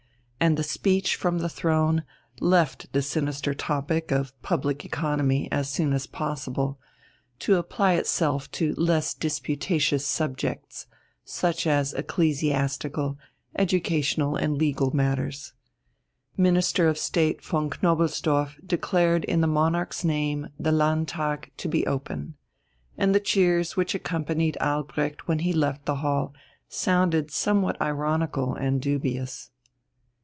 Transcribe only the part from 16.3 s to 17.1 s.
Minister of